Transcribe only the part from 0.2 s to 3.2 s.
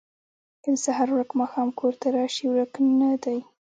ـ که د سهار ورک ماښام کور ته راشي ورک نه